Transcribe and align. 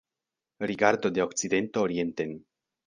Rigardo 0.71 1.13
de 1.17 1.21
okcidento 1.27 1.87
orienten. 1.89 2.39